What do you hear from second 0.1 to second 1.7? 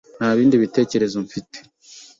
Nta bindi bitekerezo mfite.